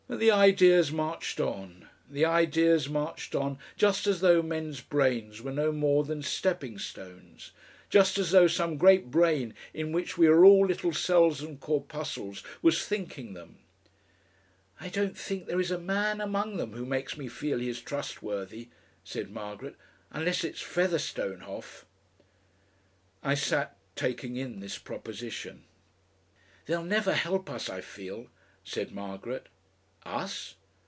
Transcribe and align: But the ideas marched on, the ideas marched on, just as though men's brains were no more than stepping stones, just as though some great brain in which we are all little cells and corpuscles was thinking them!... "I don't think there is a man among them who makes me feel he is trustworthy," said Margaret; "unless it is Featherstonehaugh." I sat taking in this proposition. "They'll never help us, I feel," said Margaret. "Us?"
But 0.07 0.19
the 0.19 0.31
ideas 0.31 0.91
marched 0.91 1.39
on, 1.39 1.87
the 2.09 2.25
ideas 2.25 2.89
marched 2.89 3.33
on, 3.33 3.57
just 3.77 4.07
as 4.07 4.19
though 4.19 4.41
men's 4.41 4.81
brains 4.81 5.41
were 5.41 5.53
no 5.53 5.71
more 5.71 6.03
than 6.03 6.21
stepping 6.21 6.77
stones, 6.79 7.51
just 7.89 8.17
as 8.17 8.31
though 8.31 8.45
some 8.47 8.75
great 8.75 9.09
brain 9.09 9.53
in 9.73 9.93
which 9.93 10.17
we 10.17 10.27
are 10.27 10.43
all 10.43 10.65
little 10.65 10.91
cells 10.91 11.39
and 11.41 11.61
corpuscles 11.61 12.43
was 12.61 12.85
thinking 12.85 13.33
them!... 13.35 13.59
"I 14.81 14.89
don't 14.89 15.17
think 15.17 15.45
there 15.45 15.61
is 15.61 15.71
a 15.71 15.79
man 15.79 16.19
among 16.19 16.57
them 16.57 16.73
who 16.73 16.85
makes 16.85 17.15
me 17.17 17.29
feel 17.29 17.59
he 17.59 17.69
is 17.69 17.79
trustworthy," 17.79 18.67
said 19.05 19.31
Margaret; 19.31 19.77
"unless 20.11 20.43
it 20.43 20.55
is 20.55 20.59
Featherstonehaugh." 20.61 21.85
I 23.23 23.33
sat 23.35 23.77
taking 23.95 24.35
in 24.35 24.59
this 24.59 24.77
proposition. 24.77 25.63
"They'll 26.65 26.83
never 26.83 27.13
help 27.13 27.49
us, 27.49 27.69
I 27.69 27.79
feel," 27.79 28.27
said 28.65 28.91
Margaret. 28.91 29.47
"Us?" 30.03 30.55